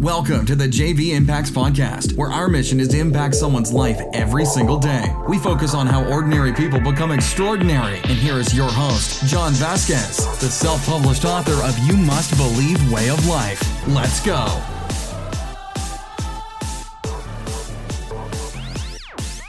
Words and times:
Welcome 0.00 0.44
to 0.44 0.54
the 0.54 0.68
JV 0.68 1.14
Impacts 1.14 1.50
Podcast, 1.50 2.18
where 2.18 2.30
our 2.30 2.48
mission 2.48 2.80
is 2.80 2.88
to 2.88 2.98
impact 2.98 3.34
someone's 3.34 3.72
life 3.72 3.98
every 4.12 4.44
single 4.44 4.76
day. 4.76 5.06
We 5.26 5.38
focus 5.38 5.72
on 5.72 5.86
how 5.86 6.04
ordinary 6.04 6.52
people 6.52 6.78
become 6.78 7.12
extraordinary. 7.12 7.96
And 7.96 8.18
here 8.18 8.34
is 8.34 8.54
your 8.54 8.68
host, 8.68 9.24
John 9.24 9.54
Vasquez, 9.54 10.18
the 10.38 10.50
self 10.50 10.84
published 10.86 11.24
author 11.24 11.54
of 11.64 11.78
You 11.88 11.96
Must 11.96 12.36
Believe 12.36 12.92
Way 12.92 13.08
of 13.08 13.26
Life. 13.26 13.58
Let's 13.88 14.22
go. 14.22 14.44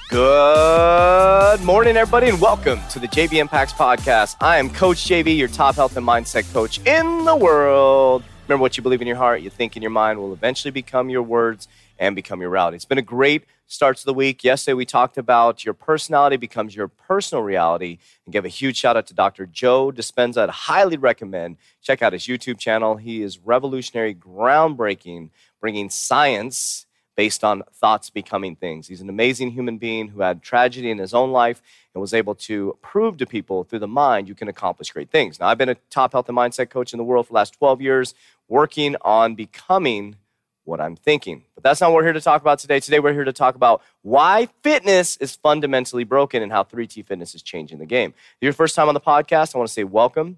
Good 0.09 1.61
morning, 1.61 1.97
everybody, 1.97 2.29
and 2.29 2.39
welcome 2.39 2.79
to 2.91 2.99
the 2.99 3.09
JV 3.09 3.33
Impacts 3.39 3.73
Podcast. 3.73 4.37
I 4.39 4.59
am 4.59 4.69
Coach 4.69 4.99
JV, 4.99 5.37
your 5.37 5.49
top 5.49 5.75
health 5.75 5.97
and 5.97 6.07
mindset 6.07 6.49
coach 6.53 6.79
in 6.85 7.25
the 7.25 7.35
world. 7.35 8.23
Remember, 8.47 8.61
what 8.61 8.77
you 8.77 8.83
believe 8.83 9.01
in 9.01 9.07
your 9.07 9.17
heart, 9.17 9.41
you 9.41 9.49
think 9.49 9.75
in 9.75 9.81
your 9.81 9.91
mind 9.91 10.19
will 10.19 10.31
eventually 10.31 10.71
become 10.71 11.09
your 11.09 11.21
words 11.21 11.67
and 11.99 12.15
become 12.15 12.39
your 12.39 12.49
reality. 12.49 12.75
It's 12.75 12.85
been 12.85 12.97
a 12.97 13.01
great 13.01 13.43
start 13.65 13.97
to 13.97 14.05
the 14.05 14.13
week. 14.13 14.41
Yesterday, 14.41 14.73
we 14.73 14.85
talked 14.85 15.17
about 15.17 15.65
your 15.65 15.73
personality 15.73 16.37
becomes 16.37 16.73
your 16.73 16.87
personal 16.87 17.43
reality 17.43 17.97
and 18.25 18.31
give 18.31 18.45
a 18.45 18.47
huge 18.47 18.77
shout 18.77 18.95
out 18.95 19.05
to 19.07 19.13
Dr. 19.13 19.47
Joe 19.47 19.91
Dispenza. 19.91 20.43
I'd 20.43 20.49
highly 20.49 20.95
recommend 20.95 21.57
check 21.81 22.01
out 22.01 22.13
his 22.13 22.23
YouTube 22.23 22.57
channel. 22.57 22.95
He 22.95 23.21
is 23.21 23.37
revolutionary, 23.37 24.15
groundbreaking, 24.15 25.29
bringing 25.59 25.89
science 25.89 26.85
based 27.17 27.43
on 27.43 27.63
thoughts 27.73 28.11
becoming 28.11 28.55
things. 28.55 28.87
He's 28.87 29.01
an 29.01 29.09
amazing 29.09 29.51
human 29.51 29.79
being 29.79 30.07
who 30.07 30.21
had 30.21 30.43
tragedy 30.43 30.91
in 30.91 30.99
his 30.99 31.15
own 31.15 31.31
life 31.31 31.61
and 31.93 31.99
was 31.99 32.13
able 32.13 32.35
to 32.35 32.77
prove 32.83 33.17
to 33.17 33.25
people 33.25 33.63
through 33.63 33.79
the 33.79 33.87
mind 33.87 34.29
you 34.29 34.35
can 34.35 34.47
accomplish 34.47 34.91
great 34.91 35.09
things. 35.09 35.39
Now, 35.39 35.47
I've 35.47 35.57
been 35.57 35.67
a 35.67 35.75
top 35.89 36.11
health 36.13 36.29
and 36.29 36.37
mindset 36.37 36.69
coach 36.69 36.93
in 36.93 36.97
the 36.97 37.03
world 37.03 37.25
for 37.25 37.33
the 37.33 37.37
last 37.37 37.55
12 37.57 37.81
years, 37.81 38.13
working 38.47 38.95
on 39.01 39.33
becoming 39.33 40.15
what 40.63 40.79
I'm 40.79 40.95
thinking. 40.95 41.43
But 41.55 41.63
that's 41.63 41.81
not 41.81 41.89
what 41.89 41.95
we're 41.95 42.03
here 42.03 42.13
to 42.13 42.21
talk 42.21 42.41
about 42.41 42.59
today. 42.59 42.79
Today, 42.79 42.99
we're 42.99 43.13
here 43.13 43.23
to 43.23 43.33
talk 43.33 43.55
about 43.55 43.81
why 44.03 44.47
fitness 44.61 45.17
is 45.17 45.35
fundamentally 45.35 46.03
broken 46.03 46.43
and 46.43 46.51
how 46.51 46.63
3T 46.63 47.03
Fitness 47.03 47.33
is 47.33 47.41
changing 47.41 47.79
the 47.79 47.85
game. 47.87 48.13
If 48.35 48.45
your 48.45 48.53
first 48.53 48.75
time 48.75 48.89
on 48.89 48.93
the 48.93 49.01
podcast, 49.01 49.55
I 49.55 49.57
want 49.57 49.69
to 49.69 49.73
say 49.73 49.83
welcome 49.85 50.37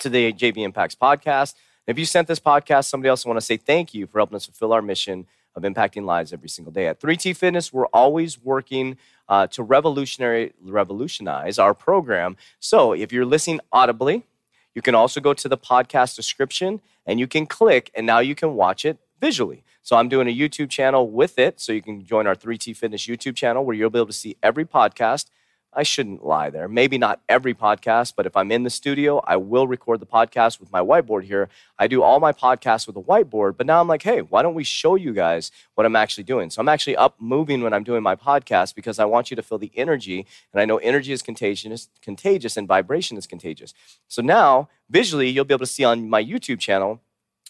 to 0.00 0.08
the 0.08 0.32
JV 0.32 0.58
Impacts 0.58 0.96
podcast. 0.96 1.54
If 1.86 2.00
you 2.00 2.04
sent 2.04 2.26
this 2.26 2.40
podcast 2.40 2.86
somebody 2.86 3.10
else, 3.10 3.24
I 3.24 3.28
want 3.28 3.38
to 3.38 3.46
say 3.46 3.56
thank 3.56 3.94
you 3.94 4.08
for 4.08 4.18
helping 4.18 4.34
us 4.34 4.46
fulfill 4.46 4.72
our 4.72 4.82
mission 4.82 5.26
of 5.56 5.62
impacting 5.62 6.04
lives 6.04 6.32
every 6.32 6.48
single 6.48 6.72
day. 6.72 6.86
At 6.86 7.00
3T 7.00 7.36
Fitness, 7.36 7.72
we're 7.72 7.86
always 7.86 8.38
working 8.42 8.98
uh, 9.28 9.46
to 9.48 9.62
revolutionary 9.62 10.52
revolutionize 10.62 11.58
our 11.58 11.74
program. 11.74 12.36
So 12.60 12.92
if 12.92 13.12
you're 13.12 13.24
listening 13.24 13.60
audibly, 13.72 14.24
you 14.74 14.82
can 14.82 14.94
also 14.94 15.20
go 15.20 15.32
to 15.34 15.48
the 15.48 15.56
podcast 15.56 16.14
description 16.14 16.80
and 17.06 17.18
you 17.18 17.26
can 17.26 17.46
click, 17.46 17.90
and 17.94 18.06
now 18.06 18.18
you 18.18 18.34
can 18.34 18.54
watch 18.54 18.84
it 18.84 18.98
visually. 19.20 19.64
So 19.82 19.96
I'm 19.96 20.08
doing 20.08 20.28
a 20.28 20.36
YouTube 20.36 20.68
channel 20.68 21.08
with 21.08 21.38
it, 21.38 21.60
so 21.60 21.72
you 21.72 21.80
can 21.80 22.04
join 22.04 22.26
our 22.26 22.34
3T 22.34 22.76
Fitness 22.76 23.06
YouTube 23.06 23.36
channel 23.36 23.64
where 23.64 23.74
you'll 23.74 23.90
be 23.90 23.98
able 23.98 24.08
to 24.08 24.12
see 24.12 24.36
every 24.42 24.64
podcast 24.64 25.30
I 25.76 25.82
shouldn't 25.82 26.24
lie 26.24 26.48
there. 26.48 26.68
Maybe 26.68 26.96
not 26.96 27.20
every 27.28 27.52
podcast, 27.52 28.14
but 28.16 28.24
if 28.24 28.34
I'm 28.34 28.50
in 28.50 28.62
the 28.62 28.70
studio, 28.70 29.20
I 29.26 29.36
will 29.36 29.68
record 29.68 30.00
the 30.00 30.06
podcast 30.06 30.58
with 30.58 30.72
my 30.72 30.80
whiteboard 30.80 31.24
here. 31.24 31.50
I 31.78 31.86
do 31.86 32.02
all 32.02 32.18
my 32.18 32.32
podcasts 32.32 32.86
with 32.86 32.96
a 32.96 33.02
whiteboard, 33.02 33.58
but 33.58 33.66
now 33.66 33.80
I'm 33.80 33.86
like, 33.86 34.02
hey, 34.02 34.22
why 34.22 34.42
don't 34.42 34.54
we 34.54 34.64
show 34.64 34.94
you 34.94 35.12
guys 35.12 35.50
what 35.74 35.84
I'm 35.84 35.94
actually 35.94 36.24
doing? 36.24 36.48
So 36.48 36.60
I'm 36.60 36.68
actually 36.68 36.96
up 36.96 37.16
moving 37.20 37.62
when 37.62 37.74
I'm 37.74 37.84
doing 37.84 38.02
my 38.02 38.16
podcast 38.16 38.74
because 38.74 38.98
I 38.98 39.04
want 39.04 39.30
you 39.30 39.36
to 39.36 39.42
feel 39.42 39.58
the 39.58 39.70
energy. 39.76 40.26
And 40.52 40.62
I 40.62 40.64
know 40.64 40.78
energy 40.78 41.12
is 41.12 41.20
contagious, 41.20 41.90
contagious 42.00 42.56
and 42.56 42.66
vibration 42.66 43.18
is 43.18 43.26
contagious. 43.26 43.74
So 44.08 44.22
now 44.22 44.70
visually, 44.88 45.28
you'll 45.28 45.44
be 45.44 45.52
able 45.52 45.66
to 45.66 45.72
see 45.72 45.84
on 45.84 46.08
my 46.08 46.24
YouTube 46.24 46.58
channel 46.58 47.02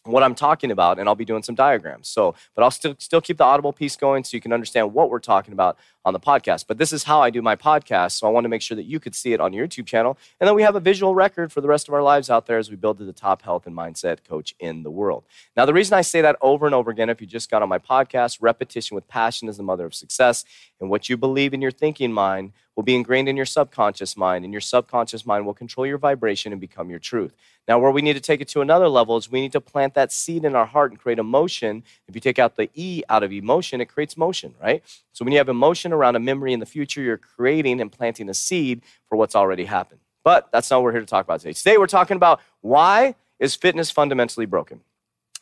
what 0.06 0.22
I'm 0.22 0.34
talking 0.34 0.70
about, 0.70 0.98
and 0.98 1.08
I'll 1.08 1.14
be 1.14 1.24
doing 1.24 1.42
some 1.42 1.54
diagrams. 1.54 2.08
So, 2.08 2.34
but 2.54 2.62
I'll 2.62 2.70
still 2.70 2.94
still 2.98 3.20
keep 3.20 3.38
the 3.38 3.44
audible 3.44 3.72
piece 3.72 3.96
going 3.96 4.24
so 4.24 4.36
you 4.36 4.40
can 4.40 4.52
understand 4.52 4.92
what 4.92 5.10
we're 5.10 5.18
talking 5.18 5.52
about 5.52 5.78
on 6.04 6.12
the 6.12 6.20
podcast. 6.20 6.66
But 6.66 6.78
this 6.78 6.92
is 6.92 7.04
how 7.04 7.20
I 7.20 7.30
do 7.30 7.42
my 7.42 7.56
podcast, 7.56 8.12
so 8.12 8.26
I 8.26 8.30
want 8.30 8.44
to 8.44 8.48
make 8.48 8.62
sure 8.62 8.76
that 8.76 8.84
you 8.84 9.00
could 9.00 9.14
see 9.14 9.32
it 9.32 9.40
on 9.40 9.52
your 9.52 9.66
YouTube 9.66 9.86
channel, 9.86 10.16
and 10.40 10.48
then 10.48 10.54
we 10.54 10.62
have 10.62 10.76
a 10.76 10.80
visual 10.80 11.14
record 11.14 11.52
for 11.52 11.60
the 11.60 11.68
rest 11.68 11.88
of 11.88 11.94
our 11.94 12.02
lives 12.02 12.30
out 12.30 12.46
there 12.46 12.58
as 12.58 12.70
we 12.70 12.76
build 12.76 12.98
to 12.98 13.04
the 13.04 13.12
top 13.12 13.42
health 13.42 13.66
and 13.66 13.76
mindset 13.76 14.18
coach 14.28 14.54
in 14.60 14.82
the 14.82 14.90
world. 14.90 15.24
Now, 15.56 15.66
the 15.66 15.74
reason 15.74 15.94
I 15.94 16.02
say 16.02 16.20
that 16.22 16.36
over 16.40 16.66
and 16.66 16.74
over 16.74 16.90
again, 16.90 17.10
if 17.10 17.20
you 17.20 17.26
just 17.26 17.50
got 17.50 17.62
on 17.62 17.68
my 17.68 17.78
podcast, 17.78 18.38
repetition 18.40 18.94
with 18.94 19.08
passion 19.08 19.48
is 19.48 19.56
the 19.56 19.62
mother 19.62 19.86
of 19.86 19.94
success, 19.94 20.44
and 20.80 20.90
what 20.90 21.08
you 21.08 21.16
believe 21.16 21.54
in 21.54 21.60
your 21.60 21.70
thinking 21.70 22.12
mind 22.12 22.52
will 22.76 22.82
be 22.82 22.94
ingrained 22.94 23.28
in 23.28 23.36
your 23.36 23.46
subconscious 23.46 24.16
mind, 24.16 24.44
and 24.44 24.52
your 24.52 24.60
subconscious 24.60 25.24
mind 25.24 25.46
will 25.46 25.54
control 25.54 25.86
your 25.86 25.96
vibration 25.96 26.52
and 26.52 26.60
become 26.60 26.90
your 26.90 26.98
truth. 26.98 27.34
Now, 27.66 27.78
where 27.78 27.90
we 27.90 28.02
need 28.02 28.12
to 28.12 28.20
take 28.20 28.42
it 28.42 28.48
to 28.48 28.60
another 28.60 28.88
level 28.88 29.16
is 29.16 29.30
we 29.30 29.40
need 29.40 29.52
to 29.52 29.60
plant 29.60 29.94
that 29.94 30.12
seed 30.12 30.44
in 30.44 30.54
our 30.54 30.66
heart 30.66 30.92
and 30.92 31.00
create 31.00 31.18
emotion. 31.18 31.82
If 32.06 32.14
you 32.14 32.20
take 32.20 32.38
out 32.38 32.56
the 32.56 32.68
E 32.74 33.02
out 33.08 33.22
of 33.22 33.32
emotion, 33.32 33.80
it 33.80 33.86
creates 33.86 34.16
motion, 34.16 34.54
right? 34.62 34.84
So 35.12 35.24
when 35.24 35.32
you 35.32 35.38
have 35.38 35.48
emotion 35.48 35.92
around 35.92 36.16
a 36.16 36.20
memory 36.20 36.52
in 36.52 36.60
the 36.60 36.66
future, 36.66 37.00
you're 37.00 37.16
creating 37.16 37.80
and 37.80 37.90
planting 37.90 38.28
a 38.28 38.34
seed 38.34 38.82
for 39.08 39.16
what's 39.16 39.34
already 39.34 39.64
happened. 39.64 40.00
But 40.22 40.48
that's 40.52 40.70
not 40.70 40.78
what 40.78 40.84
we're 40.84 40.92
here 40.92 41.00
to 41.00 41.06
talk 41.06 41.24
about 41.24 41.40
today. 41.40 41.54
Today, 41.54 41.78
we're 41.78 41.86
talking 41.86 42.16
about 42.16 42.40
why 42.60 43.14
is 43.40 43.54
fitness 43.54 43.90
fundamentally 43.90 44.46
broken 44.46 44.80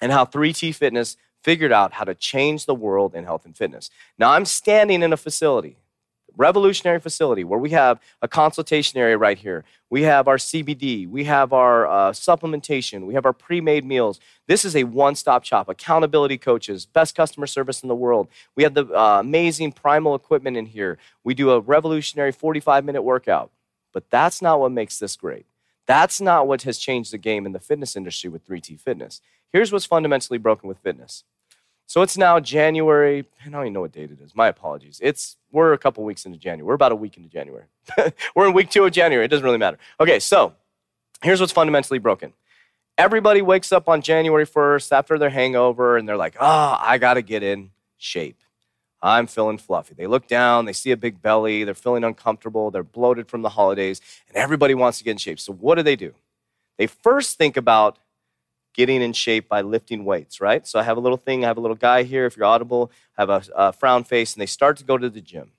and 0.00 0.12
how 0.12 0.24
3T 0.24 0.74
Fitness 0.74 1.16
figured 1.42 1.72
out 1.72 1.92
how 1.92 2.04
to 2.04 2.14
change 2.14 2.64
the 2.64 2.74
world 2.74 3.14
in 3.14 3.24
health 3.24 3.44
and 3.44 3.56
fitness. 3.56 3.90
Now, 4.18 4.30
I'm 4.32 4.44
standing 4.44 5.02
in 5.02 5.12
a 5.12 5.16
facility 5.16 5.76
revolutionary 6.36 7.00
facility 7.00 7.44
where 7.44 7.58
we 7.58 7.70
have 7.70 8.00
a 8.22 8.28
consultation 8.28 8.98
area 8.98 9.16
right 9.16 9.38
here. 9.38 9.64
We 9.90 10.02
have 10.02 10.26
our 10.28 10.36
CBD, 10.36 11.08
we 11.08 11.24
have 11.24 11.52
our 11.52 11.86
uh, 11.86 12.12
supplementation, 12.12 13.06
we 13.06 13.14
have 13.14 13.26
our 13.26 13.32
pre 13.32 13.60
made 13.60 13.84
meals. 13.84 14.20
This 14.46 14.64
is 14.64 14.74
a 14.74 14.84
one 14.84 15.14
stop 15.14 15.44
shop. 15.44 15.68
Accountability 15.68 16.38
coaches, 16.38 16.86
best 16.86 17.14
customer 17.14 17.46
service 17.46 17.82
in 17.82 17.88
the 17.88 17.94
world. 17.94 18.28
We 18.56 18.62
have 18.62 18.74
the 18.74 18.86
uh, 18.86 19.20
amazing 19.20 19.72
primal 19.72 20.14
equipment 20.14 20.56
in 20.56 20.66
here. 20.66 20.98
We 21.22 21.34
do 21.34 21.50
a 21.50 21.60
revolutionary 21.60 22.32
45 22.32 22.84
minute 22.84 23.02
workout. 23.02 23.50
But 23.92 24.10
that's 24.10 24.42
not 24.42 24.60
what 24.60 24.72
makes 24.72 24.98
this 24.98 25.16
great. 25.16 25.46
That's 25.86 26.20
not 26.20 26.46
what 26.46 26.62
has 26.62 26.78
changed 26.78 27.12
the 27.12 27.18
game 27.18 27.46
in 27.46 27.52
the 27.52 27.60
fitness 27.60 27.94
industry 27.94 28.28
with 28.28 28.46
3T 28.46 28.80
Fitness. 28.80 29.20
Here's 29.52 29.70
what's 29.70 29.86
fundamentally 29.86 30.38
broken 30.38 30.68
with 30.68 30.78
fitness 30.78 31.24
so 31.86 32.02
it's 32.02 32.16
now 32.16 32.40
January. 32.40 33.24
I 33.44 33.48
don't 33.48 33.60
even 33.62 33.72
know 33.72 33.82
what 33.82 33.92
date 33.92 34.10
it 34.10 34.20
is. 34.20 34.34
My 34.34 34.48
apologies. 34.48 35.00
It's 35.02 35.36
we're 35.52 35.72
a 35.72 35.78
couple 35.78 36.04
weeks 36.04 36.24
into 36.26 36.38
January. 36.38 36.66
We're 36.66 36.74
about 36.74 36.92
a 36.92 36.96
week 36.96 37.16
into 37.16 37.28
January. 37.28 37.64
we're 38.34 38.48
in 38.48 38.54
week 38.54 38.70
two 38.70 38.84
of 38.84 38.92
January. 38.92 39.24
It 39.24 39.28
doesn't 39.28 39.44
really 39.44 39.58
matter. 39.58 39.78
Okay, 40.00 40.18
so 40.18 40.54
here's 41.22 41.40
what's 41.40 41.52
fundamentally 41.52 41.98
broken. 41.98 42.32
Everybody 42.96 43.42
wakes 43.42 43.72
up 43.72 43.88
on 43.88 44.02
January 44.02 44.46
1st 44.46 44.92
after 44.92 45.18
their 45.18 45.30
hangover 45.30 45.96
and 45.96 46.08
they're 46.08 46.16
like, 46.16 46.36
oh, 46.40 46.76
I 46.78 46.98
got 46.98 47.14
to 47.14 47.22
get 47.22 47.42
in 47.42 47.70
shape. 47.96 48.40
I'm 49.02 49.26
feeling 49.26 49.58
fluffy. 49.58 49.94
They 49.94 50.06
look 50.06 50.28
down, 50.28 50.64
they 50.64 50.72
see 50.72 50.90
a 50.90 50.96
big 50.96 51.20
belly, 51.20 51.64
they're 51.64 51.74
feeling 51.74 52.04
uncomfortable, 52.04 52.70
they're 52.70 52.82
bloated 52.82 53.28
from 53.28 53.42
the 53.42 53.50
holidays, 53.50 54.00
and 54.28 54.36
everybody 54.36 54.74
wants 54.74 54.98
to 54.98 55.04
get 55.04 55.10
in 55.10 55.16
shape. 55.18 55.38
So, 55.38 55.52
what 55.52 55.74
do 55.74 55.82
they 55.82 55.94
do? 55.94 56.14
They 56.78 56.86
first 56.86 57.36
think 57.36 57.58
about 57.58 57.98
getting 58.74 59.00
in 59.00 59.12
shape 59.12 59.48
by 59.48 59.62
lifting 59.62 60.04
weights, 60.04 60.40
right? 60.40 60.66
So 60.66 60.78
I 60.78 60.82
have 60.82 60.96
a 60.96 61.00
little 61.00 61.16
thing, 61.16 61.44
I 61.44 61.48
have 61.48 61.56
a 61.56 61.60
little 61.60 61.76
guy 61.76 62.02
here, 62.02 62.26
if 62.26 62.36
you're 62.36 62.46
audible, 62.46 62.90
have 63.16 63.30
a, 63.30 63.42
a 63.54 63.72
frown 63.72 64.04
face, 64.04 64.34
and 64.34 64.42
they 64.42 64.46
start 64.46 64.76
to 64.78 64.84
go 64.84 64.98
to 64.98 65.08
the 65.08 65.20
gym. 65.20 65.52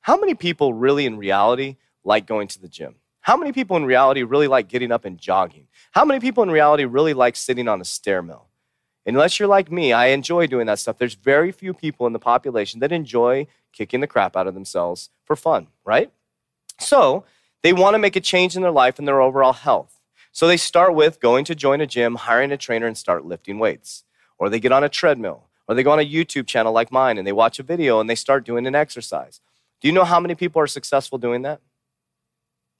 How 0.00 0.18
many 0.18 0.34
people 0.34 0.74
really 0.74 1.06
in 1.06 1.16
reality 1.16 1.76
like 2.02 2.26
going 2.26 2.48
to 2.48 2.60
the 2.60 2.68
gym? 2.68 2.96
How 3.20 3.36
many 3.36 3.52
people 3.52 3.76
in 3.76 3.84
reality 3.84 4.22
really 4.22 4.48
like 4.48 4.68
getting 4.68 4.92
up 4.92 5.04
and 5.04 5.18
jogging? 5.18 5.68
How 5.92 6.04
many 6.04 6.20
people 6.20 6.42
in 6.42 6.50
reality 6.50 6.84
really 6.84 7.14
like 7.14 7.36
sitting 7.36 7.68
on 7.68 7.80
a 7.80 7.84
stair 7.84 8.22
mill? 8.22 8.48
Unless 9.06 9.38
you're 9.38 9.48
like 9.48 9.70
me, 9.70 9.92
I 9.92 10.06
enjoy 10.06 10.46
doing 10.46 10.66
that 10.66 10.78
stuff. 10.78 10.98
There's 10.98 11.14
very 11.14 11.52
few 11.52 11.74
people 11.74 12.06
in 12.06 12.12
the 12.12 12.18
population 12.18 12.80
that 12.80 12.92
enjoy 12.92 13.46
kicking 13.72 14.00
the 14.00 14.06
crap 14.06 14.36
out 14.36 14.46
of 14.46 14.54
themselves 14.54 15.10
for 15.24 15.36
fun, 15.36 15.68
right? 15.84 16.10
So 16.78 17.24
they 17.62 17.72
want 17.72 17.94
to 17.94 17.98
make 17.98 18.16
a 18.16 18.20
change 18.20 18.56
in 18.56 18.62
their 18.62 18.70
life 18.70 18.98
and 18.98 19.06
their 19.06 19.20
overall 19.20 19.52
health. 19.52 20.00
So 20.34 20.48
they 20.48 20.56
start 20.56 20.96
with 20.96 21.20
going 21.20 21.44
to 21.44 21.54
join 21.54 21.80
a 21.80 21.86
gym, 21.86 22.16
hiring 22.16 22.50
a 22.50 22.56
trainer, 22.56 22.86
and 22.86 22.98
start 22.98 23.24
lifting 23.24 23.60
weights. 23.60 24.02
Or 24.36 24.48
they 24.48 24.58
get 24.58 24.72
on 24.72 24.82
a 24.82 24.88
treadmill, 24.88 25.44
or 25.68 25.76
they 25.76 25.84
go 25.84 25.92
on 25.92 26.00
a 26.00 26.04
YouTube 26.04 26.48
channel 26.48 26.72
like 26.72 26.90
mine 26.90 27.18
and 27.18 27.26
they 27.26 27.32
watch 27.32 27.60
a 27.60 27.62
video 27.62 28.00
and 28.00 28.10
they 28.10 28.16
start 28.16 28.44
doing 28.44 28.66
an 28.66 28.74
exercise. 28.74 29.40
Do 29.80 29.86
you 29.86 29.94
know 29.94 30.02
how 30.02 30.18
many 30.18 30.34
people 30.34 30.60
are 30.60 30.66
successful 30.66 31.18
doing 31.18 31.42
that? 31.42 31.60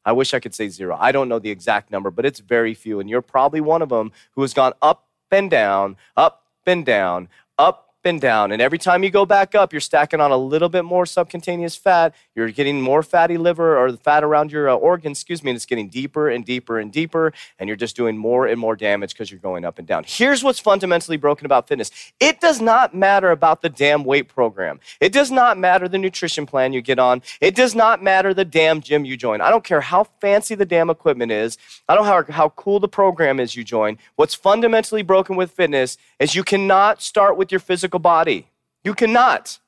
I 0.04 0.10
wish 0.10 0.34
I 0.34 0.40
could 0.40 0.52
say 0.52 0.68
zero. 0.68 0.96
I 1.00 1.12
don't 1.12 1.28
know 1.28 1.38
the 1.38 1.50
exact 1.50 1.92
number, 1.92 2.10
but 2.10 2.26
it's 2.26 2.40
very 2.40 2.74
few. 2.74 2.98
And 2.98 3.08
you're 3.08 3.22
probably 3.22 3.60
one 3.60 3.82
of 3.82 3.88
them 3.88 4.10
who 4.32 4.42
has 4.42 4.52
gone 4.52 4.72
up 4.82 5.06
and 5.30 5.48
down, 5.48 5.96
up 6.16 6.46
and 6.66 6.84
down, 6.84 7.28
up 7.56 7.83
and 8.06 8.20
down. 8.20 8.52
And 8.52 8.60
every 8.60 8.78
time 8.78 9.02
you 9.02 9.10
go 9.10 9.26
back 9.26 9.54
up, 9.54 9.72
you're 9.72 9.80
stacking 9.80 10.20
on 10.20 10.30
a 10.30 10.36
little 10.36 10.68
bit 10.68 10.84
more 10.84 11.06
subcutaneous 11.06 11.76
fat. 11.76 12.14
You're 12.34 12.50
getting 12.50 12.80
more 12.80 13.02
fatty 13.02 13.36
liver 13.36 13.76
or 13.76 13.90
the 13.92 13.98
fat 13.98 14.24
around 14.24 14.52
your 14.52 14.68
uh, 14.68 14.74
organs, 14.74 15.18
excuse 15.18 15.42
me, 15.42 15.50
and 15.50 15.56
it's 15.56 15.66
getting 15.66 15.88
deeper 15.88 16.28
and 16.28 16.44
deeper 16.44 16.78
and 16.78 16.92
deeper. 16.92 17.32
And 17.58 17.68
you're 17.68 17.76
just 17.76 17.96
doing 17.96 18.16
more 18.16 18.46
and 18.46 18.60
more 18.60 18.76
damage 18.76 19.12
because 19.12 19.30
you're 19.30 19.40
going 19.40 19.64
up 19.64 19.78
and 19.78 19.86
down. 19.86 20.04
Here's 20.06 20.44
what's 20.44 20.60
fundamentally 20.60 21.16
broken 21.16 21.46
about 21.46 21.68
fitness 21.68 21.90
it 22.20 22.40
does 22.40 22.60
not 22.60 22.94
matter 22.94 23.30
about 23.30 23.62
the 23.62 23.68
damn 23.68 24.04
weight 24.04 24.28
program, 24.28 24.80
it 25.00 25.12
does 25.12 25.30
not 25.30 25.58
matter 25.58 25.88
the 25.88 25.98
nutrition 25.98 26.46
plan 26.46 26.72
you 26.72 26.82
get 26.82 26.98
on, 26.98 27.22
it 27.40 27.54
does 27.54 27.74
not 27.74 28.02
matter 28.02 28.34
the 28.34 28.44
damn 28.44 28.80
gym 28.80 29.04
you 29.04 29.16
join. 29.16 29.40
I 29.40 29.50
don't 29.50 29.64
care 29.64 29.80
how 29.80 30.04
fancy 30.20 30.54
the 30.54 30.66
damn 30.66 30.90
equipment 30.90 31.32
is, 31.32 31.58
I 31.88 31.94
don't 31.94 32.04
how, 32.04 32.24
how 32.30 32.48
cool 32.50 32.80
the 32.80 32.88
program 32.88 33.40
is 33.40 33.56
you 33.56 33.64
join. 33.64 33.98
What's 34.16 34.34
fundamentally 34.34 35.02
broken 35.02 35.36
with 35.36 35.50
fitness 35.50 35.96
is 36.18 36.34
you 36.34 36.44
cannot 36.44 37.02
start 37.02 37.36
with 37.36 37.50
your 37.50 37.60
physical 37.60 37.93
body. 37.98 38.48
You 38.82 38.94
cannot. 38.94 39.58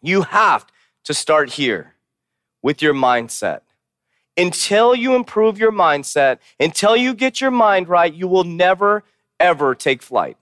You 0.00 0.22
have 0.22 0.66
to 1.04 1.14
start 1.14 1.50
here 1.50 1.94
with 2.62 2.82
your 2.82 2.94
mindset. 2.94 3.60
Until 4.36 4.94
you 4.94 5.14
improve 5.14 5.58
your 5.58 5.72
mindset, 5.72 6.38
until 6.60 6.96
you 6.96 7.12
get 7.14 7.40
your 7.40 7.50
mind 7.50 7.88
right, 7.88 8.12
you 8.12 8.28
will 8.28 8.44
never, 8.44 9.02
ever 9.40 9.74
take 9.74 10.02
flight. 10.02 10.36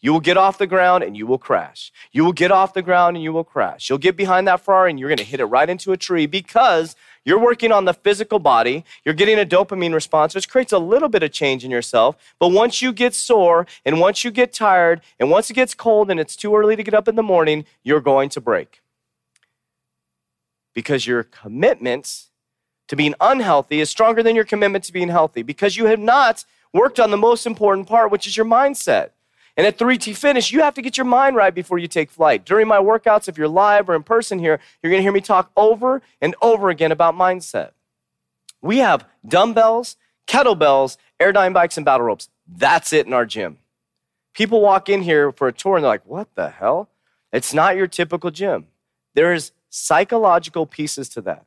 You 0.00 0.12
will 0.12 0.20
get 0.20 0.36
off 0.36 0.58
the 0.58 0.66
ground 0.66 1.02
and 1.02 1.16
you 1.16 1.26
will 1.26 1.38
crash. 1.38 1.92
You 2.12 2.24
will 2.24 2.32
get 2.32 2.52
off 2.52 2.72
the 2.72 2.82
ground 2.82 3.16
and 3.16 3.24
you 3.24 3.32
will 3.32 3.44
crash. 3.44 3.88
You'll 3.88 3.98
get 3.98 4.16
behind 4.16 4.46
that 4.46 4.60
Ferrari 4.60 4.90
and 4.90 4.98
you're 4.98 5.08
going 5.08 5.18
to 5.18 5.24
hit 5.24 5.40
it 5.40 5.46
right 5.46 5.68
into 5.68 5.92
a 5.92 5.96
tree 5.96 6.26
because 6.26 6.94
you're 7.24 7.40
working 7.40 7.72
on 7.72 7.84
the 7.84 7.94
physical 7.94 8.38
body. 8.38 8.84
You're 9.04 9.14
getting 9.14 9.40
a 9.40 9.44
dopamine 9.44 9.92
response, 9.92 10.36
which 10.36 10.48
creates 10.48 10.72
a 10.72 10.78
little 10.78 11.08
bit 11.08 11.24
of 11.24 11.32
change 11.32 11.64
in 11.64 11.70
yourself. 11.70 12.16
But 12.38 12.48
once 12.48 12.80
you 12.80 12.92
get 12.92 13.12
sore 13.12 13.66
and 13.84 13.98
once 13.98 14.22
you 14.22 14.30
get 14.30 14.52
tired 14.52 15.00
and 15.18 15.30
once 15.30 15.50
it 15.50 15.54
gets 15.54 15.74
cold 15.74 16.10
and 16.12 16.20
it's 16.20 16.36
too 16.36 16.54
early 16.54 16.76
to 16.76 16.84
get 16.84 16.94
up 16.94 17.08
in 17.08 17.16
the 17.16 17.22
morning, 17.22 17.64
you're 17.82 18.00
going 18.00 18.28
to 18.30 18.40
break. 18.40 18.82
Because 20.74 21.08
your 21.08 21.24
commitment 21.24 22.26
to 22.86 22.94
being 22.94 23.14
unhealthy 23.20 23.80
is 23.80 23.90
stronger 23.90 24.22
than 24.22 24.36
your 24.36 24.44
commitment 24.44 24.84
to 24.84 24.92
being 24.92 25.08
healthy 25.08 25.42
because 25.42 25.76
you 25.76 25.86
have 25.86 25.98
not 25.98 26.44
worked 26.72 27.00
on 27.00 27.10
the 27.10 27.16
most 27.16 27.46
important 27.46 27.88
part, 27.88 28.12
which 28.12 28.28
is 28.28 28.36
your 28.36 28.46
mindset. 28.46 29.10
And 29.58 29.66
at 29.66 29.76
3T 29.76 30.16
Fitness, 30.16 30.52
you 30.52 30.60
have 30.60 30.74
to 30.74 30.82
get 30.82 30.96
your 30.96 31.04
mind 31.04 31.34
right 31.34 31.52
before 31.52 31.78
you 31.78 31.88
take 31.88 32.12
flight. 32.12 32.44
During 32.44 32.68
my 32.68 32.78
workouts, 32.78 33.26
if 33.26 33.36
you're 33.36 33.48
live 33.48 33.90
or 33.90 33.96
in 33.96 34.04
person 34.04 34.38
here, 34.38 34.60
you're 34.80 34.90
going 34.90 35.00
to 35.00 35.02
hear 35.02 35.10
me 35.10 35.20
talk 35.20 35.50
over 35.56 36.00
and 36.20 36.36
over 36.40 36.70
again 36.70 36.92
about 36.92 37.16
mindset. 37.16 37.72
We 38.62 38.78
have 38.78 39.04
dumbbells, 39.26 39.96
kettlebells, 40.28 40.96
airdyne 41.18 41.52
bikes, 41.52 41.76
and 41.76 41.84
battle 41.84 42.06
ropes. 42.06 42.28
That's 42.46 42.92
it 42.92 43.06
in 43.06 43.12
our 43.12 43.26
gym. 43.26 43.58
People 44.32 44.60
walk 44.60 44.88
in 44.88 45.02
here 45.02 45.32
for 45.32 45.48
a 45.48 45.52
tour 45.52 45.74
and 45.74 45.82
they're 45.82 45.90
like, 45.90 46.06
what 46.06 46.32
the 46.36 46.50
hell? 46.50 46.88
It's 47.32 47.52
not 47.52 47.76
your 47.76 47.88
typical 47.88 48.30
gym. 48.30 48.68
There's 49.14 49.50
psychological 49.70 50.66
pieces 50.66 51.08
to 51.10 51.20
that 51.22 51.44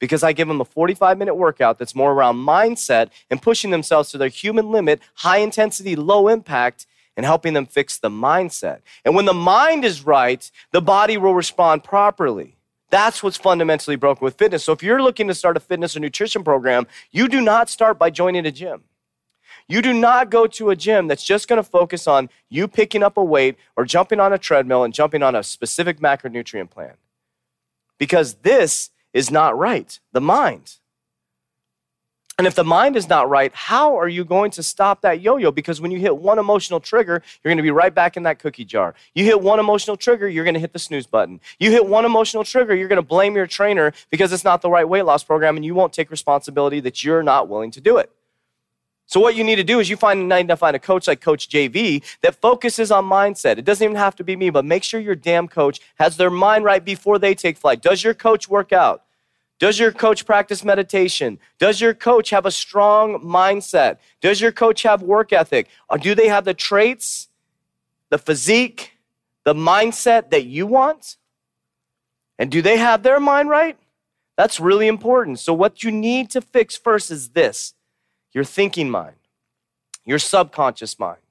because 0.00 0.24
I 0.24 0.32
give 0.32 0.48
them 0.48 0.60
a 0.60 0.64
45 0.64 1.16
minute 1.16 1.36
workout 1.36 1.78
that's 1.78 1.94
more 1.94 2.10
around 2.10 2.38
mindset 2.38 3.10
and 3.30 3.40
pushing 3.40 3.70
themselves 3.70 4.10
to 4.10 4.18
their 4.18 4.28
human 4.28 4.72
limit, 4.72 5.00
high 5.14 5.38
intensity, 5.38 5.94
low 5.94 6.26
impact, 6.26 6.86
and 7.16 7.26
helping 7.26 7.54
them 7.54 7.66
fix 7.66 7.98
the 7.98 8.10
mindset. 8.10 8.80
And 9.04 9.14
when 9.14 9.24
the 9.24 9.34
mind 9.34 9.84
is 9.84 10.06
right, 10.06 10.50
the 10.70 10.80
body 10.80 11.16
will 11.16 11.34
respond 11.34 11.84
properly. 11.84 12.56
That's 12.90 13.22
what's 13.22 13.38
fundamentally 13.38 13.96
broken 13.96 14.24
with 14.24 14.36
fitness. 14.36 14.64
So 14.64 14.72
if 14.72 14.82
you're 14.82 15.02
looking 15.02 15.28
to 15.28 15.34
start 15.34 15.56
a 15.56 15.60
fitness 15.60 15.96
or 15.96 16.00
nutrition 16.00 16.44
program, 16.44 16.86
you 17.10 17.26
do 17.28 17.40
not 17.40 17.70
start 17.70 17.98
by 17.98 18.10
joining 18.10 18.44
a 18.44 18.52
gym. 18.52 18.84
You 19.68 19.80
do 19.80 19.94
not 19.94 20.30
go 20.30 20.46
to 20.46 20.70
a 20.70 20.76
gym 20.76 21.06
that's 21.06 21.24
just 21.24 21.48
going 21.48 21.62
to 21.62 21.68
focus 21.68 22.06
on 22.06 22.28
you 22.50 22.68
picking 22.68 23.02
up 23.02 23.16
a 23.16 23.24
weight 23.24 23.56
or 23.76 23.84
jumping 23.84 24.20
on 24.20 24.32
a 24.32 24.38
treadmill 24.38 24.84
and 24.84 24.92
jumping 24.92 25.22
on 25.22 25.34
a 25.34 25.42
specific 25.42 26.00
macronutrient 26.00 26.70
plan. 26.70 26.94
Because 27.98 28.34
this 28.34 28.90
is 29.12 29.30
not 29.30 29.56
right. 29.56 29.98
The 30.12 30.20
mind. 30.20 30.76
And 32.42 32.46
if 32.48 32.56
the 32.56 32.64
mind 32.64 32.96
is 32.96 33.08
not 33.08 33.30
right, 33.30 33.54
how 33.54 33.96
are 33.96 34.08
you 34.08 34.24
going 34.24 34.50
to 34.50 34.64
stop 34.64 35.02
that 35.02 35.20
yo 35.20 35.36
yo? 35.36 35.52
Because 35.52 35.80
when 35.80 35.92
you 35.92 36.00
hit 36.00 36.16
one 36.16 36.40
emotional 36.40 36.80
trigger, 36.80 37.22
you're 37.22 37.50
going 37.50 37.56
to 37.56 37.62
be 37.62 37.70
right 37.70 37.94
back 37.94 38.16
in 38.16 38.24
that 38.24 38.40
cookie 38.40 38.64
jar. 38.64 38.96
You 39.14 39.24
hit 39.24 39.40
one 39.40 39.60
emotional 39.60 39.96
trigger, 39.96 40.28
you're 40.28 40.42
going 40.42 40.54
to 40.54 40.58
hit 40.58 40.72
the 40.72 40.80
snooze 40.80 41.06
button. 41.06 41.40
You 41.60 41.70
hit 41.70 41.86
one 41.86 42.04
emotional 42.04 42.42
trigger, 42.42 42.74
you're 42.74 42.88
going 42.88 42.96
to 42.96 43.06
blame 43.06 43.36
your 43.36 43.46
trainer 43.46 43.92
because 44.10 44.32
it's 44.32 44.42
not 44.42 44.60
the 44.60 44.68
right 44.68 44.88
weight 44.88 45.04
loss 45.04 45.22
program 45.22 45.54
and 45.54 45.64
you 45.64 45.76
won't 45.76 45.92
take 45.92 46.10
responsibility 46.10 46.80
that 46.80 47.04
you're 47.04 47.22
not 47.22 47.48
willing 47.48 47.70
to 47.70 47.80
do 47.80 47.98
it. 47.98 48.10
So, 49.06 49.20
what 49.20 49.36
you 49.36 49.44
need 49.44 49.56
to 49.56 49.62
do 49.62 49.78
is 49.78 49.88
you 49.88 49.96
find, 49.96 50.28
need 50.28 50.48
to 50.48 50.56
find 50.56 50.74
a 50.74 50.80
coach 50.80 51.06
like 51.06 51.20
Coach 51.20 51.48
JV 51.48 52.02
that 52.22 52.34
focuses 52.34 52.90
on 52.90 53.04
mindset. 53.04 53.58
It 53.58 53.64
doesn't 53.64 53.84
even 53.84 53.96
have 53.96 54.16
to 54.16 54.24
be 54.24 54.34
me, 54.34 54.50
but 54.50 54.64
make 54.64 54.82
sure 54.82 54.98
your 54.98 55.14
damn 55.14 55.46
coach 55.46 55.78
has 56.00 56.16
their 56.16 56.28
mind 56.28 56.64
right 56.64 56.84
before 56.84 57.20
they 57.20 57.36
take 57.36 57.56
flight. 57.56 57.80
Does 57.80 58.02
your 58.02 58.14
coach 58.14 58.48
work 58.48 58.72
out? 58.72 59.04
Does 59.62 59.78
your 59.78 59.92
coach 59.92 60.26
practice 60.26 60.64
meditation? 60.64 61.38
Does 61.60 61.80
your 61.80 61.94
coach 61.94 62.30
have 62.30 62.46
a 62.46 62.50
strong 62.50 63.20
mindset? 63.20 63.98
Does 64.20 64.40
your 64.40 64.50
coach 64.50 64.82
have 64.82 65.02
work 65.02 65.32
ethic? 65.32 65.68
Or 65.88 65.98
do 65.98 66.16
they 66.16 66.26
have 66.26 66.44
the 66.44 66.52
traits, 66.52 67.28
the 68.08 68.18
physique, 68.18 68.98
the 69.44 69.54
mindset 69.54 70.30
that 70.30 70.46
you 70.46 70.66
want? 70.66 71.16
And 72.40 72.50
do 72.50 72.60
they 72.60 72.76
have 72.76 73.04
their 73.04 73.20
mind 73.20 73.50
right? 73.50 73.78
That's 74.36 74.58
really 74.58 74.88
important. 74.88 75.38
So, 75.38 75.54
what 75.54 75.84
you 75.84 75.92
need 75.92 76.28
to 76.30 76.40
fix 76.40 76.76
first 76.76 77.12
is 77.12 77.28
this 77.28 77.74
your 78.32 78.42
thinking 78.42 78.90
mind, 78.90 79.14
your 80.04 80.18
subconscious 80.18 80.98
mind, 80.98 81.22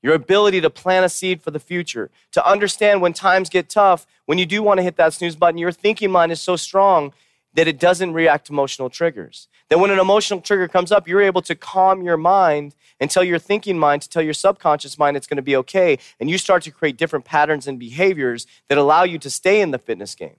your 0.00 0.14
ability 0.14 0.62
to 0.62 0.70
plant 0.70 1.04
a 1.04 1.10
seed 1.10 1.42
for 1.42 1.50
the 1.50 1.60
future, 1.60 2.08
to 2.32 2.48
understand 2.48 3.02
when 3.02 3.12
times 3.12 3.50
get 3.50 3.68
tough, 3.68 4.06
when 4.24 4.38
you 4.38 4.46
do 4.46 4.62
want 4.62 4.78
to 4.78 4.82
hit 4.82 4.96
that 4.96 5.12
snooze 5.12 5.36
button, 5.36 5.58
your 5.58 5.70
thinking 5.70 6.10
mind 6.10 6.32
is 6.32 6.40
so 6.40 6.56
strong 6.56 7.12
that 7.56 7.66
it 7.66 7.80
doesn't 7.80 8.12
react 8.12 8.46
to 8.46 8.52
emotional 8.52 8.88
triggers. 8.88 9.48
That 9.68 9.80
when 9.80 9.90
an 9.90 9.98
emotional 9.98 10.40
trigger 10.40 10.68
comes 10.68 10.92
up, 10.92 11.08
you're 11.08 11.22
able 11.22 11.42
to 11.42 11.54
calm 11.54 12.02
your 12.02 12.16
mind 12.16 12.74
and 13.00 13.10
tell 13.10 13.24
your 13.24 13.38
thinking 13.38 13.78
mind 13.78 14.02
to 14.02 14.08
tell 14.08 14.22
your 14.22 14.34
subconscious 14.34 14.98
mind 14.98 15.16
it's 15.16 15.26
going 15.26 15.36
to 15.36 15.42
be 15.42 15.56
okay. 15.56 15.98
And 16.20 16.30
you 16.30 16.38
start 16.38 16.62
to 16.64 16.70
create 16.70 16.96
different 16.96 17.24
patterns 17.24 17.66
and 17.66 17.78
behaviors 17.78 18.46
that 18.68 18.78
allow 18.78 19.02
you 19.02 19.18
to 19.18 19.30
stay 19.30 19.60
in 19.60 19.70
the 19.70 19.78
fitness 19.78 20.14
game. 20.14 20.36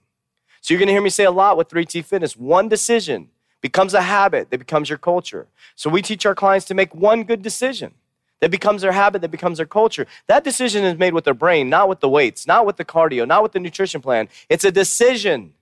So 0.60 0.72
you're 0.72 0.78
going 0.78 0.88
to 0.88 0.92
hear 0.92 1.02
me 1.02 1.10
say 1.10 1.24
a 1.24 1.30
lot 1.30 1.56
with 1.56 1.68
3T 1.68 2.04
Fitness 2.04 2.36
one 2.36 2.68
decision 2.68 3.28
becomes 3.60 3.94
a 3.94 4.02
habit 4.02 4.50
that 4.50 4.58
becomes 4.58 4.88
your 4.88 4.98
culture. 4.98 5.48
So 5.74 5.90
we 5.90 6.02
teach 6.02 6.24
our 6.24 6.34
clients 6.34 6.66
to 6.66 6.74
make 6.74 6.94
one 6.94 7.24
good 7.24 7.42
decision 7.42 7.94
that 8.40 8.52
becomes 8.52 8.82
their 8.82 8.92
habit, 8.92 9.22
that 9.22 9.30
becomes 9.30 9.58
their 9.58 9.66
culture. 9.66 10.06
That 10.28 10.44
decision 10.44 10.84
is 10.84 10.96
made 10.96 11.14
with 11.14 11.24
their 11.24 11.34
brain, 11.34 11.68
not 11.68 11.88
with 11.88 11.98
the 12.00 12.08
weights, 12.08 12.46
not 12.46 12.66
with 12.66 12.76
the 12.76 12.84
cardio, 12.84 13.26
not 13.26 13.42
with 13.42 13.52
the 13.52 13.60
nutrition 13.60 14.00
plan. 14.00 14.28
It's 14.48 14.64
a 14.64 14.70
decision. 14.70 15.54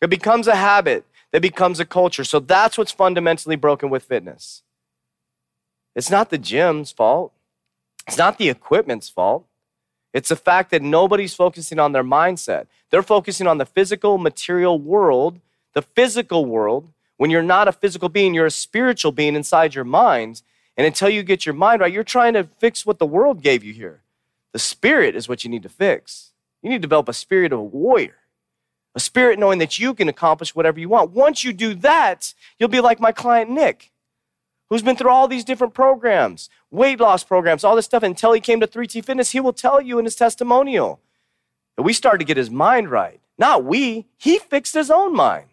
It 0.00 0.10
becomes 0.10 0.46
a 0.46 0.56
habit 0.56 1.04
that 1.32 1.42
becomes 1.42 1.80
a 1.80 1.84
culture. 1.84 2.24
So 2.24 2.40
that's 2.40 2.78
what's 2.78 2.92
fundamentally 2.92 3.56
broken 3.56 3.90
with 3.90 4.04
fitness. 4.04 4.62
It's 5.94 6.10
not 6.10 6.30
the 6.30 6.38
gym's 6.38 6.92
fault, 6.92 7.32
it's 8.06 8.18
not 8.18 8.38
the 8.38 8.48
equipment's 8.48 9.08
fault. 9.08 9.46
It's 10.12 10.30
the 10.30 10.36
fact 10.36 10.72
that 10.72 10.82
nobody's 10.82 11.34
focusing 11.34 11.78
on 11.78 11.92
their 11.92 12.02
mindset. 12.02 12.66
They're 12.90 13.02
focusing 13.02 13.46
on 13.46 13.58
the 13.58 13.66
physical, 13.66 14.18
material 14.18 14.76
world, 14.76 15.38
the 15.72 15.82
physical 15.82 16.46
world. 16.46 16.90
When 17.16 17.30
you're 17.30 17.42
not 17.42 17.68
a 17.68 17.72
physical 17.72 18.08
being, 18.08 18.34
you're 18.34 18.46
a 18.46 18.50
spiritual 18.50 19.12
being 19.12 19.36
inside 19.36 19.76
your 19.76 19.84
mind. 19.84 20.42
And 20.76 20.84
until 20.84 21.08
you 21.08 21.22
get 21.22 21.46
your 21.46 21.54
mind 21.54 21.80
right, 21.80 21.92
you're 21.92 22.02
trying 22.02 22.34
to 22.34 22.44
fix 22.58 22.84
what 22.84 22.98
the 22.98 23.06
world 23.06 23.40
gave 23.40 23.62
you 23.62 23.72
here. 23.72 24.00
The 24.52 24.58
spirit 24.58 25.14
is 25.14 25.28
what 25.28 25.44
you 25.44 25.50
need 25.50 25.62
to 25.62 25.68
fix. 25.68 26.32
You 26.60 26.70
need 26.70 26.78
to 26.78 26.88
develop 26.88 27.08
a 27.08 27.12
spirit 27.12 27.52
of 27.52 27.60
a 27.60 27.62
warrior 27.62 28.16
a 28.94 29.00
spirit 29.00 29.38
knowing 29.38 29.58
that 29.58 29.78
you 29.78 29.94
can 29.94 30.08
accomplish 30.08 30.54
whatever 30.54 30.80
you 30.80 30.88
want. 30.88 31.12
Once 31.12 31.44
you 31.44 31.52
do 31.52 31.74
that, 31.74 32.34
you'll 32.58 32.68
be 32.68 32.80
like 32.80 33.00
my 33.00 33.12
client 33.12 33.50
Nick, 33.50 33.92
who's 34.68 34.82
been 34.82 34.96
through 34.96 35.10
all 35.10 35.28
these 35.28 35.44
different 35.44 35.74
programs, 35.74 36.50
weight 36.70 36.98
loss 37.00 37.22
programs, 37.22 37.64
all 37.64 37.76
this 37.76 37.84
stuff. 37.84 38.02
Until 38.02 38.32
he 38.32 38.40
came 38.40 38.60
to 38.60 38.66
3T 38.66 39.04
Fitness, 39.04 39.30
he 39.30 39.40
will 39.40 39.52
tell 39.52 39.80
you 39.80 39.98
in 39.98 40.04
his 40.04 40.16
testimonial 40.16 41.00
that 41.76 41.82
we 41.82 41.92
started 41.92 42.18
to 42.18 42.24
get 42.24 42.36
his 42.36 42.50
mind 42.50 42.90
right. 42.90 43.20
Not 43.38 43.64
we, 43.64 44.06
he 44.18 44.38
fixed 44.38 44.74
his 44.74 44.90
own 44.90 45.14
mind. 45.14 45.46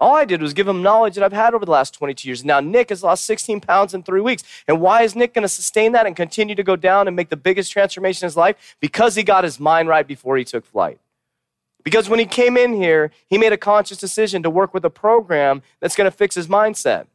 All 0.00 0.16
I 0.16 0.24
did 0.24 0.40
was 0.40 0.54
give 0.54 0.66
him 0.66 0.80
knowledge 0.80 1.14
that 1.14 1.22
I've 1.22 1.32
had 1.32 1.52
over 1.52 1.66
the 1.66 1.70
last 1.70 1.92
22 1.92 2.26
years. 2.26 2.42
Now, 2.42 2.58
Nick 2.60 2.88
has 2.88 3.02
lost 3.02 3.26
16 3.26 3.60
pounds 3.60 3.92
in 3.92 4.02
three 4.02 4.22
weeks. 4.22 4.42
And 4.66 4.80
why 4.80 5.02
is 5.02 5.14
Nick 5.14 5.34
going 5.34 5.42
to 5.42 5.48
sustain 5.48 5.92
that 5.92 6.06
and 6.06 6.16
continue 6.16 6.54
to 6.54 6.62
go 6.62 6.74
down 6.74 7.06
and 7.06 7.14
make 7.14 7.28
the 7.28 7.36
biggest 7.36 7.70
transformation 7.70 8.24
in 8.24 8.28
his 8.28 8.36
life? 8.36 8.76
Because 8.80 9.14
he 9.14 9.22
got 9.22 9.44
his 9.44 9.60
mind 9.60 9.88
right 9.88 10.06
before 10.06 10.38
he 10.38 10.44
took 10.44 10.64
flight. 10.64 10.98
Because 11.82 12.08
when 12.08 12.18
he 12.18 12.26
came 12.26 12.56
in 12.56 12.74
here, 12.74 13.10
he 13.28 13.38
made 13.38 13.52
a 13.52 13.56
conscious 13.56 13.98
decision 13.98 14.42
to 14.42 14.50
work 14.50 14.74
with 14.74 14.84
a 14.84 14.90
program 14.90 15.62
that's 15.80 15.96
going 15.96 16.10
to 16.10 16.16
fix 16.16 16.34
his 16.34 16.46
mindset. 16.46 17.06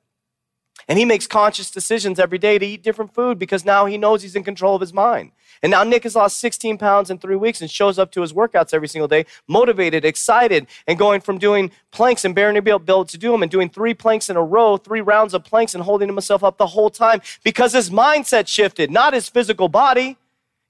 And 0.88 1.00
he 1.00 1.06
makes 1.06 1.26
conscious 1.26 1.72
decisions 1.72 2.20
every 2.20 2.38
day 2.38 2.60
to 2.60 2.66
eat 2.66 2.84
different 2.84 3.14
food 3.14 3.40
because 3.40 3.66
now 3.66 3.86
he 3.86 3.98
knows 3.98 4.22
he's 4.22 4.36
in 4.36 4.44
control 4.44 4.76
of 4.76 4.82
his 4.82 4.94
mind. 4.94 5.32
And 5.64 5.72
now 5.72 5.84
Nick 5.84 6.04
has 6.04 6.16
lost 6.16 6.40
16 6.40 6.78
pounds 6.78 7.10
in 7.10 7.18
three 7.18 7.36
weeks 7.36 7.62
and 7.62 7.72
shows 7.72 7.98
up 7.98 8.12
to 8.12 8.22
his 8.22 8.34
workouts 8.34 8.74
every 8.74 8.88
single 8.88 9.08
day, 9.08 9.26
motivated, 9.48 10.06
excited, 10.06 10.68
and 10.86 11.00
going 11.00 11.22
from 11.22 11.38
doing 11.38 11.72
planks 11.92 12.24
and 12.24 12.36
barely 12.36 12.58
able 12.58 13.06
to 13.06 13.18
do 13.18 13.32
them 13.32 13.42
and 13.42 13.52
doing 13.52 13.70
three 13.70 13.94
planks 13.94 14.30
in 14.30 14.36
a 14.36 14.44
row, 14.44 14.78
three 14.78 15.02
rounds 15.02 15.34
of 15.34 15.44
planks 15.44 15.74
and 15.74 15.84
holding 15.84 16.08
himself 16.08 16.44
up 16.44 16.58
the 16.58 16.68
whole 16.68 16.90
time 16.90 17.22
because 17.44 17.74
his 17.74 17.90
mindset 17.90 18.48
shifted, 18.48 18.92
not 18.92 19.14
his 19.14 19.28
physical 19.28 19.70
body. 19.70 20.18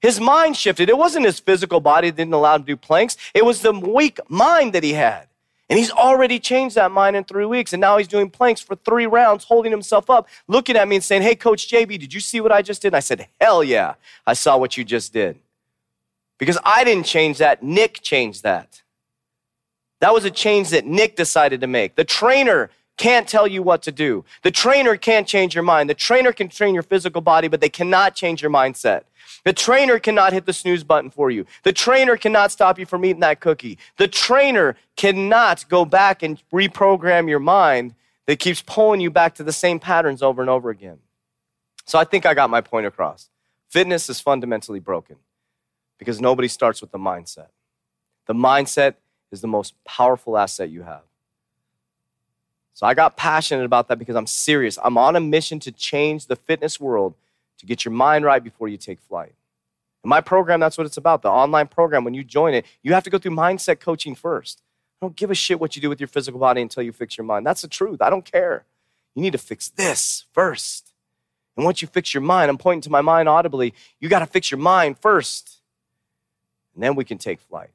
His 0.06 0.20
mind 0.20 0.56
shifted. 0.56 0.88
It 0.88 1.00
wasn't 1.00 1.26
his 1.26 1.40
physical 1.40 1.80
body 1.80 2.12
that 2.12 2.16
didn't 2.16 2.36
allow 2.36 2.54
him 2.54 2.62
to 2.62 2.68
do 2.68 2.78
planks, 2.78 3.18
it 3.34 3.44
was 3.44 3.62
the 3.62 3.72
weak 3.72 4.20
mind 4.30 4.74
that 4.74 4.84
he 4.84 4.94
had. 4.94 5.28
And 5.68 5.80
he's 5.80 5.90
already 5.90 6.40
changed 6.40 6.76
that 6.76 6.92
mind 6.92 7.16
in 7.16 7.24
three 7.24 7.48
weeks. 7.48 7.74
And 7.74 7.82
now 7.82 7.98
he's 7.98 8.08
doing 8.08 8.30
planks 8.30 8.62
for 8.62 8.76
three 8.76 9.08
rounds, 9.08 9.46
holding 9.46 9.72
himself 9.72 10.12
up, 10.12 10.28
looking 10.48 10.76
at 10.76 10.88
me 10.88 10.98
and 10.98 11.04
saying, 11.04 11.24
Hey, 11.24 11.34
Coach 11.34 11.68
JV, 11.68 11.98
did 11.98 12.14
you 12.14 12.20
see 12.20 12.40
what 12.40 12.52
I 12.52 12.62
just 12.62 12.84
did? 12.84 12.90
And 12.90 12.98
I 12.98 13.00
said, 13.00 13.28
Hell 13.42 13.64
yeah, 13.64 13.96
I 14.28 14.34
saw 14.34 14.58
what 14.58 14.78
you 14.78 14.84
just 14.84 15.12
did. 15.12 15.40
Because 16.38 16.60
I 16.64 16.84
didn't 16.84 17.08
change 17.08 17.40
that, 17.40 17.64
Nick 17.64 18.02
changed 18.04 18.44
that. 18.44 18.84
That 20.02 20.14
was 20.14 20.24
a 20.24 20.30
change 20.30 20.70
that 20.70 20.86
Nick 20.86 21.16
decided 21.16 21.62
to 21.62 21.68
make. 21.68 21.96
The 21.96 22.04
trainer 22.04 22.70
can't 22.98 23.28
tell 23.28 23.48
you 23.48 23.62
what 23.62 23.82
to 23.84 23.92
do. 23.92 24.24
The 24.44 24.52
trainer 24.52 24.96
can't 24.96 25.28
change 25.28 25.54
your 25.54 25.64
mind. 25.64 25.90
The 25.90 25.96
trainer 25.96 26.32
can 26.32 26.48
train 26.48 26.74
your 26.74 26.84
physical 26.84 27.22
body, 27.22 27.48
but 27.48 27.62
they 27.62 27.70
cannot 27.70 28.16
change 28.16 28.42
your 28.42 28.52
mindset. 28.52 29.04
The 29.44 29.54
trainer 29.54 30.00
cannot 30.00 30.34
hit 30.34 30.46
the 30.46 30.54
snooze 30.54 30.84
button 30.84 31.10
for 31.10 31.30
you. 31.30 31.46
The 31.64 31.74
trainer 31.74 32.18
cannot 32.18 32.52
stop 32.52 32.80
you 32.80 32.86
from 32.86 33.06
eating 33.06 33.20
that 33.20 33.40
cookie. 33.40 33.78
The 33.98 34.08
trainer 34.08 34.76
cannot 34.96 35.66
go 35.70 35.86
back 35.86 36.24
and 36.24 36.42
reprogram 36.52 37.30
your 37.30 37.40
mind 37.40 37.96
that 38.26 38.40
keeps 38.40 38.62
pulling 38.62 39.02
you 39.02 39.12
back 39.12 39.36
to 39.36 39.44
the 39.44 39.54
same 39.54 39.80
patterns 39.80 40.24
over 40.24 40.42
and 40.42 40.50
over 40.50 40.70
again. 40.70 41.00
So 41.86 42.00
I 42.00 42.04
think 42.06 42.26
I 42.26 42.34
got 42.34 42.50
my 42.50 42.62
point 42.62 42.88
across. 42.88 43.30
Fitness 43.70 44.10
is 44.10 44.20
fundamentally 44.20 44.80
broken 44.80 45.18
because 46.00 46.20
nobody 46.20 46.48
starts 46.48 46.82
with 46.82 46.92
the 46.92 46.98
mindset. 46.98 47.50
The 48.26 48.34
mindset 48.34 48.96
is 49.32 49.42
the 49.42 49.48
most 49.48 49.74
powerful 49.86 50.38
asset 50.38 50.70
you 50.70 50.84
have. 50.84 51.04
So 52.76 52.86
I 52.86 52.94
got 52.94 53.16
passionate 53.16 53.64
about 53.64 53.88
that 53.88 53.98
because 53.98 54.18
I'm 54.18 54.28
serious. 54.28 54.78
I'm 54.84 54.98
on 54.98 55.16
a 55.16 55.22
mission 55.22 55.62
to 55.62 55.72
change 55.72 56.28
the 56.28 56.36
fitness 56.36 56.78
world 56.78 57.16
to 57.58 57.66
get 57.66 57.86
your 57.86 57.94
mind 57.94 58.26
right 58.26 58.44
before 58.44 58.68
you 58.68 58.76
take 58.76 59.00
flight. 59.00 59.34
In 60.04 60.10
my 60.10 60.20
program, 60.20 60.60
that's 60.60 60.78
what 60.78 60.86
it's 60.86 60.98
about. 60.98 61.22
The 61.22 61.30
online 61.30 61.68
program, 61.68 62.04
when 62.04 62.14
you 62.14 62.24
join 62.24 62.54
it, 62.54 62.66
you 62.84 62.94
have 62.94 63.06
to 63.06 63.10
go 63.10 63.18
through 63.18 63.32
mindset 63.32 63.80
coaching 63.80 64.14
first. 64.14 64.62
I 65.02 65.06
don't 65.06 65.16
give 65.16 65.32
a 65.32 65.36
shit 65.36 65.58
what 65.58 65.78
you 65.78 65.82
do 65.82 65.88
with 65.88 66.02
your 66.02 66.10
physical 66.10 66.38
body 66.38 66.62
until 66.62 66.84
you 66.84 66.92
fix 66.92 67.18
your 67.18 67.24
mind. 67.24 67.46
That's 67.48 67.62
the 67.62 67.70
truth. 67.70 68.02
I 68.02 68.10
don't 68.10 68.30
care. 68.30 68.66
You 69.16 69.22
need 69.22 69.32
to 69.32 69.38
fix 69.38 69.70
this 69.70 70.26
first. 70.34 70.92
And 71.56 71.64
once 71.64 71.82
you 71.82 71.88
fix 71.88 72.14
your 72.14 72.22
mind, 72.22 72.50
I'm 72.50 72.58
pointing 72.58 72.82
to 72.82 72.92
my 72.92 73.00
mind 73.00 73.30
audibly, 73.30 73.74
you 74.02 74.10
got 74.10 74.20
to 74.20 74.26
fix 74.26 74.52
your 74.52 74.60
mind 74.60 75.00
first. 75.00 75.62
And 76.74 76.84
then 76.84 76.96
we 76.96 77.06
can 77.06 77.18
take 77.20 77.40
flight. 77.40 77.70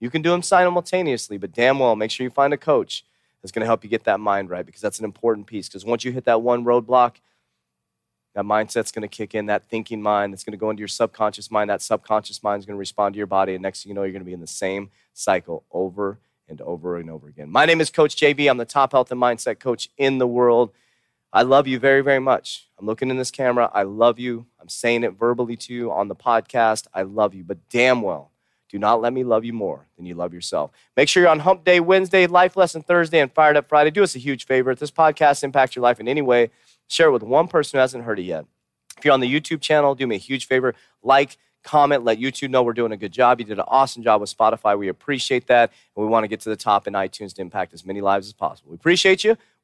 You 0.00 0.10
can 0.10 0.20
do 0.20 0.32
them 0.32 0.42
simultaneously, 0.42 1.38
but 1.38 1.52
damn 1.52 1.78
well, 1.78 1.96
make 1.96 2.10
sure 2.10 2.24
you 2.24 2.30
find 2.30 2.52
a 2.52 2.58
coach 2.58 3.06
that's 3.44 3.52
going 3.52 3.60
to 3.60 3.66
help 3.66 3.84
you 3.84 3.90
get 3.90 4.04
that 4.04 4.20
mind 4.20 4.48
right 4.48 4.64
because 4.64 4.80
that's 4.80 5.00
an 5.00 5.04
important 5.04 5.46
piece. 5.46 5.68
Because 5.68 5.84
once 5.84 6.02
you 6.02 6.12
hit 6.12 6.24
that 6.24 6.40
one 6.40 6.64
roadblock, 6.64 7.16
that 8.34 8.46
mindset's 8.46 8.90
going 8.90 9.02
to 9.02 9.08
kick 9.08 9.34
in, 9.34 9.44
that 9.46 9.68
thinking 9.68 10.00
mind 10.00 10.32
that's 10.32 10.44
going 10.44 10.52
to 10.52 10.58
go 10.58 10.70
into 10.70 10.80
your 10.80 10.88
subconscious 10.88 11.50
mind. 11.50 11.68
That 11.68 11.82
subconscious 11.82 12.42
mind 12.42 12.60
is 12.60 12.64
going 12.64 12.76
to 12.76 12.78
respond 12.78 13.12
to 13.12 13.18
your 13.18 13.26
body. 13.26 13.52
And 13.52 13.60
next 13.60 13.82
thing 13.82 13.90
you 13.90 13.94
know, 13.94 14.02
you're 14.02 14.12
going 14.12 14.22
to 14.22 14.26
be 14.26 14.32
in 14.32 14.40
the 14.40 14.46
same 14.46 14.88
cycle 15.12 15.62
over 15.70 16.18
and 16.48 16.62
over 16.62 16.96
and 16.96 17.10
over 17.10 17.28
again. 17.28 17.50
My 17.50 17.66
name 17.66 17.82
is 17.82 17.90
Coach 17.90 18.16
JV. 18.16 18.50
I'm 18.50 18.56
the 18.56 18.64
top 18.64 18.92
health 18.92 19.12
and 19.12 19.20
mindset 19.20 19.60
coach 19.60 19.90
in 19.98 20.16
the 20.16 20.26
world. 20.26 20.72
I 21.30 21.42
love 21.42 21.66
you 21.66 21.78
very, 21.78 22.00
very 22.00 22.20
much. 22.20 22.70
I'm 22.78 22.86
looking 22.86 23.10
in 23.10 23.18
this 23.18 23.30
camera. 23.30 23.70
I 23.74 23.82
love 23.82 24.18
you. 24.18 24.46
I'm 24.58 24.70
saying 24.70 25.04
it 25.04 25.18
verbally 25.18 25.56
to 25.58 25.74
you 25.74 25.92
on 25.92 26.08
the 26.08 26.16
podcast. 26.16 26.86
I 26.94 27.02
love 27.02 27.34
you, 27.34 27.44
but 27.44 27.58
damn 27.68 28.00
well, 28.00 28.30
do 28.74 28.78
not 28.80 29.00
let 29.00 29.12
me 29.12 29.24
love 29.24 29.44
you 29.44 29.52
more 29.52 29.86
than 29.96 30.04
you 30.04 30.14
love 30.14 30.34
yourself. 30.34 30.70
Make 30.96 31.08
sure 31.08 31.22
you're 31.22 31.30
on 31.30 31.38
Hump 31.38 31.64
Day 31.64 31.80
Wednesday, 31.80 32.26
Life 32.26 32.56
Lesson 32.56 32.82
Thursday, 32.82 33.20
and 33.20 33.32
Fired 33.32 33.56
Up 33.56 33.68
Friday. 33.68 33.90
Do 33.90 34.02
us 34.02 34.14
a 34.14 34.18
huge 34.18 34.44
favor. 34.44 34.70
If 34.70 34.80
this 34.80 34.90
podcast 34.90 35.42
impacts 35.44 35.74
your 35.74 35.82
life 35.82 36.00
in 36.00 36.08
any 36.08 36.22
way, 36.22 36.50
Share 36.88 37.08
it 37.08 37.12
with 37.12 37.22
one 37.22 37.48
person 37.48 37.76
who 37.76 37.80
hasn't 37.80 38.04
heard 38.04 38.18
it 38.18 38.24
yet. 38.24 38.46
If 38.98 39.04
you're 39.04 39.14
on 39.14 39.20
the 39.20 39.32
YouTube 39.32 39.60
channel, 39.60 39.94
do 39.94 40.06
me 40.06 40.16
a 40.16 40.18
huge 40.18 40.46
favor 40.46 40.74
like, 41.02 41.36
comment, 41.62 42.04
let 42.04 42.18
YouTube 42.18 42.50
know 42.50 42.62
we're 42.62 42.74
doing 42.74 42.92
a 42.92 42.96
good 42.96 43.12
job. 43.12 43.40
You 43.40 43.46
did 43.46 43.58
an 43.58 43.64
awesome 43.68 44.02
job 44.02 44.20
with 44.20 44.36
Spotify. 44.36 44.78
We 44.78 44.88
appreciate 44.88 45.46
that. 45.46 45.72
And 45.96 46.04
we 46.04 46.10
want 46.10 46.24
to 46.24 46.28
get 46.28 46.40
to 46.40 46.50
the 46.50 46.56
top 46.56 46.86
in 46.86 46.92
iTunes 46.92 47.34
to 47.34 47.42
impact 47.42 47.72
as 47.72 47.84
many 47.84 48.00
lives 48.00 48.26
as 48.26 48.32
possible. 48.32 48.70
We 48.70 48.76
appreciate 48.76 49.24
you. 49.24 49.36